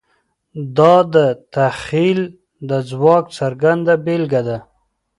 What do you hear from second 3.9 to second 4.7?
بېلګه ده.